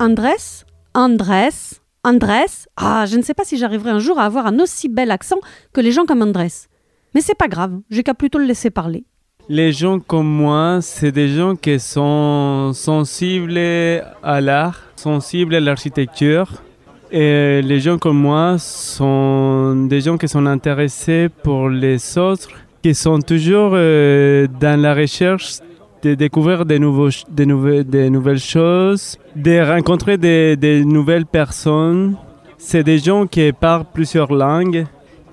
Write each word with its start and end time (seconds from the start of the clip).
Andrés, 0.00 0.64
Andrés, 0.94 1.80
Andrés. 2.04 2.68
Ah, 2.76 3.04
je 3.06 3.16
ne 3.16 3.22
sais 3.22 3.34
pas 3.34 3.44
si 3.44 3.58
j'arriverai 3.58 3.90
un 3.90 3.98
jour 3.98 4.20
à 4.20 4.24
avoir 4.26 4.46
un 4.46 4.60
aussi 4.60 4.88
bel 4.88 5.10
accent 5.10 5.38
que 5.72 5.80
les 5.80 5.90
gens 5.90 6.04
comme 6.06 6.22
Andrés. 6.22 6.68
Mais 7.14 7.20
c'est 7.20 7.34
pas 7.34 7.48
grave, 7.48 7.80
j'ai 7.90 8.04
qu'à 8.04 8.14
plutôt 8.14 8.38
le 8.38 8.44
laisser 8.44 8.70
parler. 8.70 9.04
Les 9.48 9.72
gens 9.72 9.98
comme 9.98 10.28
moi, 10.28 10.78
c'est 10.82 11.10
des 11.10 11.28
gens 11.28 11.56
qui 11.56 11.80
sont 11.80 12.72
sensibles 12.74 13.58
à 14.22 14.40
l'art, 14.40 14.82
sensibles 14.94 15.56
à 15.56 15.60
l'architecture. 15.60 16.62
Et 17.10 17.60
les 17.62 17.80
gens 17.80 17.98
comme 17.98 18.18
moi 18.18 18.56
sont 18.58 19.86
des 19.88 20.02
gens 20.02 20.16
qui 20.16 20.28
sont 20.28 20.46
intéressés 20.46 21.28
pour 21.42 21.70
les 21.70 22.18
autres, 22.18 22.50
qui 22.82 22.94
sont 22.94 23.18
toujours 23.20 23.72
euh, 23.74 24.46
dans 24.60 24.80
la 24.80 24.94
recherche 24.94 25.60
de 26.02 26.14
découvrir 26.14 26.64
des, 26.64 26.78
nouveaux, 26.78 27.10
des, 27.28 27.46
nouvelles, 27.46 27.84
des 27.84 28.10
nouvelles 28.10 28.38
choses, 28.38 29.18
de 29.34 29.60
rencontrer 29.60 30.16
des, 30.16 30.84
nouvelles 30.84 31.26
personnes. 31.26 32.16
C'est 32.56 32.82
des 32.82 32.98
gens 32.98 33.26
qui 33.26 33.52
parlent 33.52 33.86
plusieurs 33.92 34.32
langues, 34.32 34.86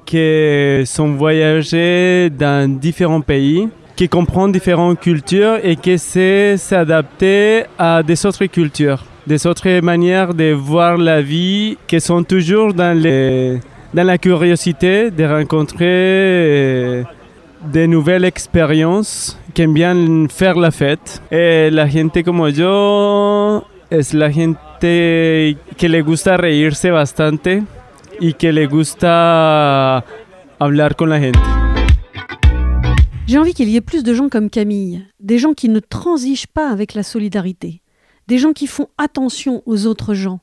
qui 0.06 0.86
sont 0.86 1.14
voyagés 1.14 2.30
dans 2.30 2.70
différents 2.80 3.22
pays, 3.22 3.70
qui 3.96 4.10
comprennent 4.10 4.52
différentes 4.52 5.00
cultures 5.00 5.58
et 5.64 5.76
qui 5.76 5.92
essaient 5.92 6.58
s'adapter 6.58 7.64
à 7.78 8.04
des 8.04 8.26
autres 8.26 8.46
cultures, 8.46 9.04
des 9.26 9.48
autres 9.48 9.80
manières 9.82 10.34
de 10.34 10.52
voir 10.52 10.98
la 10.98 11.22
vie, 11.22 11.78
qui 11.88 12.00
sont 12.00 12.24
toujours 12.24 12.74
dans, 12.74 12.96
dans 13.94 14.04
la 14.04 14.18
curiosité 14.18 15.10
de 15.10 15.24
rencontrer 15.24 15.86
euh, 15.88 17.04
des 17.72 17.88
nouvelles 17.88 18.26
expériences, 18.26 19.40
aiment 19.64 19.74
bien 19.74 20.28
faire 20.30 20.58
la 20.58 20.72
fête. 20.72 21.22
Et 21.32 21.70
la 21.72 21.88
gente 21.88 22.24
como 22.24 22.50
yo 22.50 23.64
es 23.90 24.14
la 24.14 24.32
gente 24.32 25.58
que 25.78 25.88
le 25.88 26.02
gusta 26.02 26.38
reírse 26.38 26.92
bastante 26.92 27.64
y 28.20 28.34
que 28.34 28.52
le 28.52 28.68
gusta 28.68 30.04
hablar 30.60 30.96
con 30.96 31.10
la 31.10 31.20
gente. 31.20 31.40
J'ai 33.28 33.40
envie 33.40 33.54
qu'il 33.54 33.70
y 33.70 33.76
ait 33.76 33.82
plus 33.82 34.04
de 34.04 34.14
gens 34.14 34.30
comme 34.30 34.50
Camille, 34.50 35.04
des 35.20 35.40
gens 35.40 35.54
qui 35.54 35.68
ne 35.70 35.80
transigent 35.80 36.48
pas 36.54 36.70
avec 36.70 36.94
la 36.94 37.02
solidarité, 37.02 37.82
des 38.28 38.38
gens 38.38 38.54
qui 38.54 38.68
font 38.68 38.88
attention 38.98 39.64
aux 39.66 39.88
autres 39.88 40.14
gens. 40.14 40.42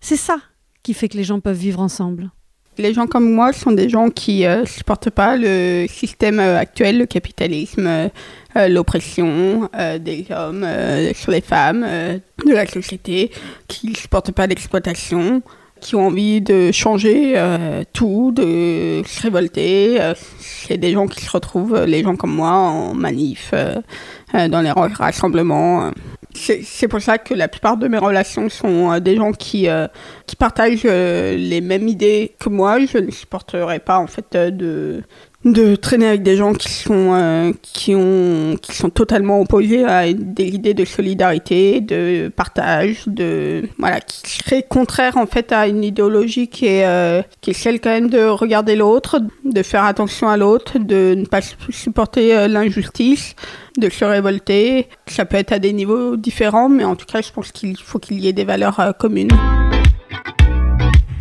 C'est 0.00 0.16
ça 0.16 0.36
qui 0.82 0.92
fait 0.92 1.08
que 1.08 1.16
les 1.16 1.24
gens 1.24 1.40
peuvent 1.40 1.56
vivre 1.56 1.80
ensemble. 1.80 2.30
Les 2.78 2.94
gens 2.94 3.08
comme 3.08 3.32
moi 3.32 3.52
sont 3.52 3.72
des 3.72 3.88
gens 3.88 4.08
qui 4.08 4.44
ne 4.44 4.64
supportent 4.64 5.10
pas 5.10 5.36
le 5.36 5.86
système 5.88 6.38
euh, 6.38 6.56
actuel, 6.58 6.98
le 6.98 7.06
capitalisme, 7.06 7.86
euh, 7.86 8.08
euh, 8.56 8.68
l'oppression 8.68 9.68
euh, 9.76 9.98
des 9.98 10.26
hommes 10.30 10.62
euh, 10.62 11.12
sur 11.12 11.32
les 11.32 11.40
femmes, 11.40 11.84
euh, 11.84 12.18
de 12.46 12.52
la 12.52 12.66
société, 12.66 13.32
qui 13.66 13.88
ne 13.88 13.96
supportent 13.96 14.30
pas 14.30 14.46
l'exploitation, 14.46 15.42
qui 15.80 15.96
ont 15.96 16.06
envie 16.06 16.40
de 16.40 16.70
changer 16.70 17.34
euh, 17.36 17.82
tout, 17.92 18.30
de 18.32 19.02
se 19.04 19.22
révolter. 19.22 20.00
Euh, 20.00 20.14
C'est 20.38 20.76
des 20.78 20.92
gens 20.92 21.08
qui 21.08 21.24
se 21.24 21.30
retrouvent, 21.32 21.84
les 21.84 22.04
gens 22.04 22.14
comme 22.14 22.34
moi, 22.34 22.50
en 22.50 22.94
manif, 22.94 23.50
euh, 23.54 23.74
euh, 24.36 24.46
dans 24.46 24.60
les 24.60 24.70
rassemblements. 24.70 25.90
C'est 26.38 26.88
pour 26.88 27.00
ça 27.00 27.18
que 27.18 27.34
la 27.34 27.48
plupart 27.48 27.76
de 27.76 27.88
mes 27.88 27.98
relations 27.98 28.48
sont 28.48 28.92
euh, 28.92 29.00
des 29.00 29.16
gens 29.16 29.32
qui, 29.32 29.68
euh, 29.68 29.86
partagent 30.38 30.82
euh, 30.84 31.36
les 31.36 31.60
mêmes 31.60 31.88
idées 31.88 32.34
que 32.38 32.48
moi. 32.48 32.78
Je 32.84 32.98
ne 32.98 33.10
supporterais 33.10 33.80
pas 33.80 33.98
en 33.98 34.06
fait 34.06 34.36
de, 34.36 35.02
de 35.52 35.76
traîner 35.76 36.06
avec 36.06 36.22
des 36.22 36.36
gens 36.36 36.52
qui 36.52 36.70
sont, 36.70 37.12
euh, 37.14 37.52
qui 37.62 37.94
ont, 37.94 38.56
qui 38.60 38.74
sont 38.74 38.90
totalement 38.90 39.40
opposés 39.40 39.84
à 39.84 40.12
des 40.12 40.46
idées 40.46 40.74
de 40.74 40.84
solidarité, 40.84 41.80
de 41.80 42.28
partage, 42.28 43.06
de 43.06 43.64
voilà, 43.78 44.00
qui 44.00 44.38
seraient 44.38 44.62
contraires 44.62 45.16
en 45.16 45.26
fait 45.26 45.52
à 45.52 45.68
une 45.68 45.84
idéologie 45.84 46.48
qui 46.48 46.66
est, 46.66 46.86
euh, 46.86 47.22
qui 47.40 47.50
est 47.50 47.54
celle 47.54 47.80
quand 47.80 47.90
même 47.90 48.10
de 48.10 48.24
regarder 48.24 48.76
l'autre, 48.76 49.20
de 49.44 49.62
faire 49.62 49.84
attention 49.84 50.28
à 50.28 50.36
l'autre, 50.36 50.78
de 50.78 51.14
ne 51.16 51.24
pas 51.24 51.40
supporter 51.70 52.34
euh, 52.34 52.48
l'injustice, 52.48 53.34
de 53.76 53.88
se 53.90 54.04
révolter. 54.04 54.88
Ça 55.06 55.24
peut 55.24 55.36
être 55.36 55.52
à 55.52 55.58
des 55.58 55.72
niveaux 55.72 56.16
différents, 56.16 56.68
mais 56.68 56.84
en 56.84 56.96
tout 56.96 57.06
cas, 57.06 57.20
je 57.20 57.32
pense 57.32 57.52
qu'il 57.52 57.76
faut 57.78 57.98
qu'il 57.98 58.20
y 58.20 58.28
ait 58.28 58.32
des 58.32 58.44
valeurs 58.44 58.94
communes. 58.98 59.30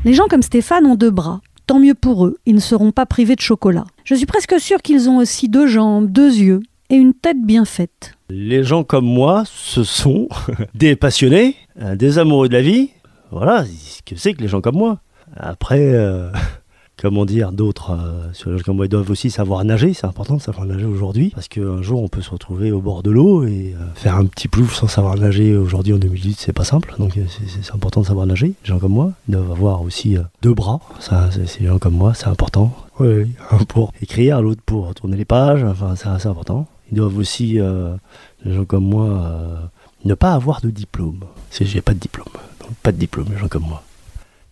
Les 0.05 0.13
gens 0.13 0.27
comme 0.29 0.41
Stéphane 0.41 0.85
ont 0.85 0.95
deux 0.95 1.11
bras. 1.11 1.41
Tant 1.67 1.79
mieux 1.79 1.95
pour 1.95 2.25
eux, 2.25 2.37
ils 2.45 2.55
ne 2.55 2.61
seront 2.61 2.93
pas 2.93 3.05
privés 3.05 3.35
de 3.35 3.41
chocolat. 3.41 3.83
Je 4.05 4.15
suis 4.15 4.25
presque 4.25 4.57
sûre 4.57 4.81
qu'ils 4.81 5.09
ont 5.09 5.17
aussi 5.17 5.49
deux 5.49 5.67
jambes, 5.67 6.09
deux 6.09 6.33
yeux 6.33 6.61
et 6.89 6.95
une 6.95 7.13
tête 7.13 7.41
bien 7.43 7.65
faite. 7.65 8.13
Les 8.29 8.63
gens 8.63 8.85
comme 8.85 9.05
moi, 9.05 9.43
ce 9.45 9.83
sont 9.83 10.29
des 10.75 10.95
passionnés, 10.95 11.57
euh, 11.81 11.97
des 11.97 12.19
amoureux 12.19 12.47
de 12.47 12.53
la 12.53 12.61
vie. 12.61 12.91
Voilà, 13.31 13.65
ce 13.65 14.01
que 14.01 14.15
c'est 14.15 14.33
que 14.33 14.41
les 14.41 14.47
gens 14.47 14.61
comme 14.61 14.77
moi. 14.77 15.01
Après, 15.35 15.81
euh, 15.81 16.31
comment 16.99 17.25
dire, 17.25 17.51
d'autres, 17.51 17.91
euh, 17.91 18.33
sur 18.33 18.49
les 18.49 18.57
gens 18.57 18.63
comme 18.63 18.77
moi, 18.77 18.85
ils 18.85 18.89
doivent 18.89 19.09
aussi 19.11 19.29
savoir 19.29 19.63
nager. 19.63 19.93
C'est 19.93 20.07
important 20.07 20.35
de 20.37 20.41
savoir 20.41 20.65
nager 20.65 20.85
aujourd'hui. 20.85 21.29
Parce 21.33 21.47
qu'un 21.47 21.81
jour, 21.81 22.01
on 22.01 22.07
peut 22.07 22.21
se 22.21 22.29
retrouver 22.31 22.71
au 22.71 22.81
bord 22.81 23.03
de 23.03 23.11
l'eau 23.11 23.45
et 23.45 23.75
euh, 23.79 23.85
faire 23.95 24.15
un 24.15 24.25
petit 24.25 24.47
plouf 24.47 24.73
sans 24.75 24.87
savoir 24.87 25.15
nager 25.15 25.55
aujourd'hui 25.55 25.93
en 25.93 25.97
2018, 25.97 26.37
c'est 26.39 26.53
pas 26.53 26.63
simple. 26.63 26.95
Donc, 26.99 27.15
euh, 27.17 27.23
c'est- 27.27 27.73
important 27.73 28.01
de 28.01 28.05
savoir 28.07 28.25
nager. 28.25 28.47
Les 28.47 28.67
gens 28.67 28.79
comme 28.79 28.93
moi, 28.93 29.11
ils 29.27 29.33
doivent 29.33 29.51
avoir 29.51 29.81
aussi 29.83 30.17
euh, 30.17 30.21
deux 30.41 30.53
bras. 30.53 30.79
Ça, 30.99 31.29
c'est 31.31 31.63
gens 31.65 31.77
comme 31.79 31.93
moi, 31.95 32.13
c'est 32.15 32.27
important. 32.27 32.73
Oui. 32.99 33.27
Un 33.51 33.57
pour 33.65 33.93
écrire, 34.01 34.41
l'autre 34.41 34.61
pour 34.65 34.93
tourner 34.95 35.17
les 35.17 35.25
pages. 35.25 35.63
Enfin, 35.63 35.95
c'est 35.95 36.07
assez 36.07 36.27
important. 36.27 36.65
Ils 36.91 36.95
doivent 36.95 37.17
aussi, 37.17 37.59
les 38.45 38.53
gens 38.53 38.65
comme 38.65 38.85
moi, 38.85 39.69
ne 40.05 40.13
pas 40.13 40.31
avoir 40.33 40.61
de 40.61 40.69
diplôme. 40.69 41.19
C'est 41.51 41.65
j'ai 41.65 41.81
pas 41.81 41.93
de 41.93 41.99
diplôme. 41.99 42.27
Donc, 42.61 42.71
pas 42.81 42.91
de 42.91 42.97
diplôme, 42.97 43.27
les 43.31 43.37
gens 43.37 43.49
comme 43.49 43.63
moi. 43.63 43.83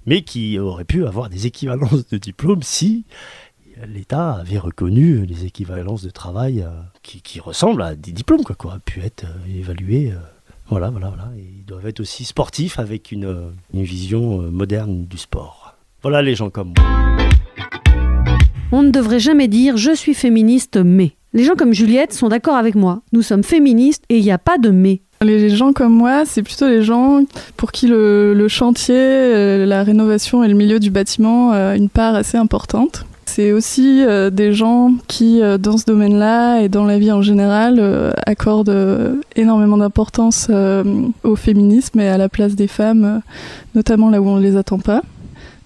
Mais 0.06 0.22
qui 0.22 0.60
auraient 0.60 0.86
pu 0.86 1.06
avoir 1.06 1.30
des 1.30 1.48
équivalences 1.48 2.08
de 2.08 2.18
diplôme 2.18 2.62
si 2.62 3.06
l'État 3.88 4.34
avait 4.34 4.58
reconnu 4.58 5.26
les 5.26 5.46
équivalences 5.46 6.02
de 6.02 6.10
travail 6.10 6.62
euh, 6.62 6.70
qui, 7.02 7.40
ressemblent 7.40 7.82
à 7.82 7.96
des 7.96 8.12
diplômes, 8.12 8.44
quoi, 8.44 8.56
qui 8.56 8.68
auraient 8.68 8.80
pu 8.80 9.02
être 9.02 9.26
euh, 9.26 9.60
évalués. 9.60 10.12
euh, 10.12 10.18
voilà, 10.70 10.90
voilà, 10.90 11.10
voilà. 11.10 11.30
Ils 11.38 11.66
doivent 11.66 11.86
être 11.88 12.00
aussi 12.00 12.26
sportifs 12.26 12.80
avec 12.80 13.12
une, 13.12 13.52
une 13.74 13.84
vision 13.84 14.42
moderne 14.52 15.06
du 15.06 15.18
sport. 15.18 15.76
Voilà 16.02 16.22
les 16.22 16.36
gens 16.36 16.50
comme 16.50 16.74
moi. 16.76 16.86
On 18.72 18.82
ne 18.82 18.90
devrait 18.90 19.20
jamais 19.20 19.48
dire 19.48 19.78
je 19.78 19.94
suis 19.94 20.14
féministe 20.16 20.78
mais. 20.78 21.12
Les 21.34 21.44
gens 21.44 21.56
comme 21.56 21.74
Juliette 21.74 22.14
sont 22.14 22.30
d'accord 22.30 22.56
avec 22.56 22.76
moi. 22.76 23.04
Nous 23.12 23.22
sommes 23.22 23.44
féministes 23.44 24.06
et 24.10 24.18
il 24.18 24.24
n'y 24.24 24.32
a 24.32 24.38
pas 24.38 24.58
de 24.58 24.70
mais. 24.70 25.02
Les 25.22 25.50
gens 25.50 25.74
comme 25.74 25.94
moi, 25.94 26.24
c'est 26.26 26.44
plutôt 26.44 26.68
les 26.68 26.84
gens 26.84 27.22
pour 27.58 27.72
qui 27.72 27.88
le, 27.88 28.48
chantier, 28.50 28.96
euh, 28.98 29.66
la 29.66 29.84
rénovation 29.84 30.44
et 30.44 30.48
le 30.48 30.54
milieu 30.54 30.80
du 30.80 30.92
bâtiment 30.92 31.52
a 31.52 31.76
une 31.76 31.90
part 31.90 32.16
assez 32.16 32.38
importante. 32.38 33.06
C'est 33.26 33.52
aussi 33.52 34.04
euh, 34.06 34.30
des 34.30 34.54
gens 34.54 34.94
qui, 35.08 35.42
euh, 35.42 35.58
dans 35.58 35.78
ce 35.78 35.86
domaine-là 35.86 36.62
et 36.62 36.70
dans 36.70 36.86
la 36.86 37.00
vie 37.00 37.12
en 37.12 37.22
général, 37.22 37.78
euh, 37.80 38.12
accordent 38.26 38.70
euh, 38.70 39.16
énormément 39.36 39.78
d'importance 39.78 40.48
euh, 40.50 40.84
au 41.24 41.36
féminisme 41.36 42.00
et 42.00 42.08
à 42.08 42.18
la 42.18 42.30
place 42.30 42.56
des 42.56 42.68
femmes, 42.68 43.04
euh, 43.04 43.20
notamment 43.74 44.10
là 44.10 44.22
où 44.22 44.28
on 44.30 44.38
ne 44.38 44.42
les 44.42 44.56
attend 44.56 44.80
pas. 44.80 45.02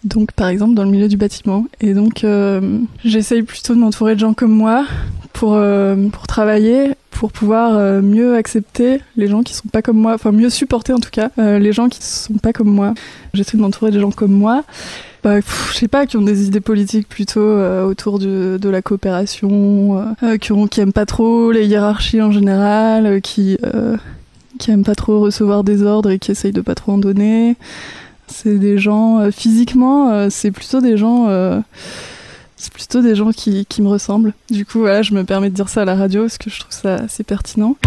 Donc, 0.04 0.32
par 0.32 0.48
exemple, 0.48 0.74
dans 0.76 0.84
le 0.84 0.90
milieu 0.90 1.10
du 1.10 1.18
bâtiment. 1.18 1.66
Et 1.82 1.94
donc, 1.94 2.24
euh, 2.24 2.80
j'essaye 3.04 3.44
plutôt 3.44 3.76
de 3.76 3.80
m'entourer 3.80 4.16
de 4.16 4.20
gens 4.20 4.34
comme 4.34 4.54
moi 4.54 4.86
pour, 5.34 5.54
euh, 5.56 5.96
pour 6.08 6.26
travailler, 6.26 6.94
pour 7.20 7.34
pouvoir 7.34 7.76
euh, 7.76 8.02
mieux 8.02 8.38
accepter 8.38 9.02
les 9.18 9.28
gens 9.28 9.44
qui 9.44 9.54
sont 9.54 9.68
pas 9.68 9.82
comme 9.82 9.98
moi, 9.98 10.14
enfin 10.14 10.32
mieux 10.32 10.50
supporter 10.50 10.94
en 10.94 11.02
tout 11.02 11.10
cas 11.12 11.32
euh, 11.38 11.60
les 11.60 11.74
gens 11.74 11.90
qui 11.90 12.02
sont 12.02 12.36
pas 12.36 12.54
comme 12.54 12.70
moi. 12.70 12.94
J'essaie 13.34 13.58
de 13.58 13.62
m'entourer 13.62 13.92
des 13.92 14.00
gens 14.00 14.12
comme 14.12 14.32
moi. 14.32 14.64
Bah, 15.22 15.42
je 15.42 15.76
sais 15.76 15.90
pas, 15.90 16.06
qui 16.06 16.16
ont 16.16 16.22
des 16.22 16.48
idées 16.48 16.62
politiques 16.62 17.10
plutôt 17.10 17.42
euh, 17.42 17.84
autour 17.84 18.20
de, 18.20 18.58
la 18.64 18.82
coopération, 18.82 20.16
qui, 20.40 20.54
ont, 20.54 20.68
qui 20.68 20.80
aiment 20.80 20.94
pas 20.94 21.06
trop 21.06 21.52
les 21.52 21.68
hiérarchies 21.68 22.22
en 22.22 22.32
général, 22.32 23.20
qui, 23.20 23.58
qui 24.58 24.72
aiment 24.72 24.86
pas 24.86 24.96
trop 24.96 25.20
recevoir 25.20 25.66
des 25.66 25.84
ordres 25.84 26.12
et 26.12 26.20
qui 26.20 26.32
essayent 26.32 26.54
de 26.54 26.62
pas 26.62 26.76
trop 26.76 26.94
en 26.94 27.00
donner. 27.00 27.58
C'est 28.28 28.58
des 28.58 28.78
gens, 28.78 29.30
physiquement, 29.30 30.30
c'est 30.30 30.52
plutôt 30.52 30.80
des 30.80 30.96
gens, 30.96 31.28
c'est 32.60 32.74
plutôt 32.74 33.02
des 33.02 33.16
gens 33.16 33.32
qui, 33.32 33.66
qui 33.66 33.82
me 33.82 33.88
ressemblent. 33.88 34.34
Du 34.52 34.66
coup, 34.66 34.80
voilà, 34.80 35.02
je 35.02 35.14
me 35.14 35.24
permets 35.24 35.50
de 35.50 35.56
dire 35.56 35.70
ça 35.70 35.84
à 35.84 35.86
la 35.86 35.96
radio 35.96 36.24
parce 36.24 36.38
que 36.38 36.50
je 36.50 36.60
trouve 36.60 36.74
ça 36.74 36.96
assez 36.96 37.24
pertinent. 37.24 37.78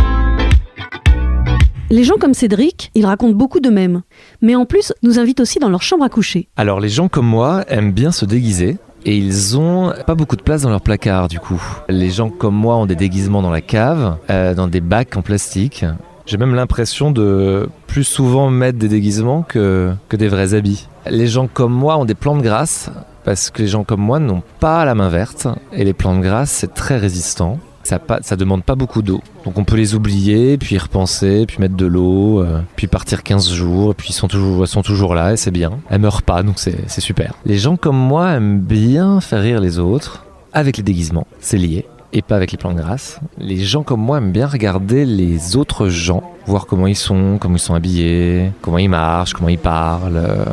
Les 1.90 2.04
gens 2.04 2.14
comme 2.18 2.32
Cédric, 2.32 2.90
ils 2.94 3.04
racontent 3.04 3.34
beaucoup 3.34 3.60
d'eux-mêmes. 3.60 4.00
Mais 4.40 4.54
en 4.54 4.64
plus, 4.64 4.94
nous 5.02 5.18
invitent 5.18 5.40
aussi 5.40 5.58
dans 5.58 5.68
leur 5.68 5.82
chambre 5.82 6.04
à 6.04 6.08
coucher. 6.08 6.48
Alors 6.56 6.80
les 6.80 6.88
gens 6.88 7.08
comme 7.08 7.26
moi 7.26 7.64
aiment 7.68 7.92
bien 7.92 8.12
se 8.12 8.24
déguiser. 8.24 8.78
Et 9.04 9.16
ils 9.16 9.58
ont 9.58 9.92
pas 10.06 10.14
beaucoup 10.14 10.36
de 10.36 10.42
place 10.42 10.62
dans 10.62 10.70
leur 10.70 10.80
placard 10.80 11.28
du 11.28 11.38
coup. 11.38 11.60
Les 11.88 12.08
gens 12.08 12.30
comme 12.30 12.54
moi 12.54 12.76
ont 12.76 12.86
des 12.86 12.94
déguisements 12.94 13.42
dans 13.42 13.50
la 13.50 13.60
cave, 13.60 14.16
euh, 14.30 14.54
dans 14.54 14.68
des 14.68 14.80
bacs 14.80 15.16
en 15.16 15.22
plastique. 15.22 15.84
J'ai 16.26 16.36
même 16.36 16.54
l'impression 16.54 17.10
de 17.10 17.68
plus 17.86 18.04
souvent 18.04 18.50
mettre 18.50 18.78
des 18.78 18.88
déguisements 18.88 19.42
que, 19.42 19.92
des 20.10 20.28
vrais 20.28 20.54
habits. 20.54 20.88
Les 21.10 21.26
gens 21.26 21.48
comme 21.48 21.72
moi 21.72 21.96
ont 21.96 22.04
des 22.04 22.14
plantes 22.14 22.42
grasses 22.42 22.90
parce 23.24 23.50
que 23.50 23.62
les 23.62 23.68
gens 23.68 23.84
comme 23.84 24.00
moi 24.00 24.18
n'ont 24.18 24.42
pas 24.60 24.84
la 24.84 24.94
main 24.94 25.08
verte 25.08 25.48
et 25.72 25.84
les 25.84 25.92
plantes 25.92 26.20
grasses 26.20 26.50
c'est 26.50 26.74
très 26.74 26.96
résistant. 26.96 27.58
ça, 27.82 28.36
demande 28.36 28.62
pas 28.62 28.76
beaucoup 28.76 29.02
d'eau. 29.02 29.20
Donc 29.44 29.58
on 29.58 29.64
peut 29.64 29.76
les 29.76 29.94
oublier, 29.94 30.56
puis 30.58 30.76
y 30.76 30.78
repenser, 30.78 31.44
puis 31.46 31.58
mettre 31.58 31.76
de 31.76 31.86
l'eau, 31.86 32.40
euh, 32.40 32.60
puis 32.76 32.86
partir 32.86 33.24
15 33.24 33.50
jours, 33.50 33.94
puis 33.94 34.10
ils 34.10 34.14
sont 34.14 34.28
toujours, 34.28 35.14
là 35.14 35.32
et 35.32 35.36
c'est 35.36 35.50
bien. 35.50 35.72
Elles 35.90 36.00
meurent 36.00 36.22
pas, 36.22 36.42
donc 36.42 36.58
c'est 36.58 37.00
super. 37.00 37.34
Les 37.44 37.58
gens 37.58 37.76
comme 37.76 37.98
moi 37.98 38.30
aiment 38.32 38.60
bien 38.60 39.20
faire 39.20 39.42
rire 39.42 39.60
les 39.60 39.78
autres 39.78 40.24
avec 40.52 40.76
les 40.76 40.82
déguisements, 40.82 41.26
c'est 41.40 41.58
lié. 41.58 41.86
Et 42.14 42.20
pas 42.20 42.36
avec 42.36 42.52
les 42.52 42.58
plans 42.58 42.72
de 42.72 42.78
grâce. 42.78 43.20
Les 43.38 43.56
gens 43.58 43.82
comme 43.82 44.00
moi 44.00 44.18
aiment 44.18 44.32
bien 44.32 44.46
regarder 44.46 45.06
les 45.06 45.56
autres 45.56 45.88
gens, 45.88 46.22
voir 46.46 46.66
comment 46.66 46.86
ils 46.86 46.94
sont, 46.96 47.38
comment 47.40 47.56
ils 47.56 47.58
sont 47.60 47.74
habillés, 47.74 48.52
comment 48.60 48.76
ils 48.76 48.90
marchent, 48.90 49.32
comment 49.32 49.48
ils 49.48 49.56
parlent. 49.58 50.16
euh, 50.18 50.44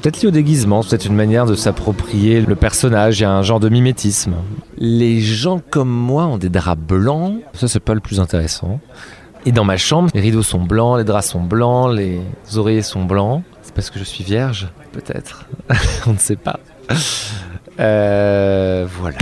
Peut-être 0.00 0.22
lié 0.22 0.28
au 0.28 0.30
déguisement, 0.30 0.80
c'est 0.80 0.88
peut-être 0.90 1.06
une 1.06 1.14
manière 1.14 1.44
de 1.44 1.54
s'approprier 1.54 2.40
le 2.40 2.54
personnage, 2.56 3.20
il 3.20 3.24
y 3.24 3.26
a 3.26 3.30
un 3.30 3.42
genre 3.42 3.60
de 3.60 3.68
mimétisme. 3.68 4.32
Les 4.78 5.20
gens 5.20 5.60
comme 5.70 5.90
moi 5.90 6.24
ont 6.24 6.38
des 6.38 6.48
draps 6.48 6.80
blancs, 6.80 7.40
ça 7.52 7.68
c'est 7.68 7.78
pas 7.80 7.92
le 7.94 8.00
plus 8.00 8.18
intéressant. 8.18 8.80
Et 9.44 9.52
dans 9.52 9.64
ma 9.64 9.76
chambre, 9.76 10.08
les 10.14 10.20
rideaux 10.20 10.42
sont 10.42 10.60
blancs, 10.62 10.96
les 10.96 11.04
draps 11.04 11.26
sont 11.28 11.42
blancs, 11.42 11.94
les 11.94 12.20
oreillers 12.56 12.80
sont 12.82 13.04
blancs. 13.04 13.42
C'est 13.60 13.74
parce 13.74 13.90
que 13.90 13.98
je 13.98 14.04
suis 14.04 14.24
vierge 14.24 14.68
Peut-être. 14.92 15.46
On 16.06 16.12
ne 16.14 16.18
sait 16.18 16.36
pas. 16.36 16.58
Euh, 17.80 18.86
voilà. 19.00 19.18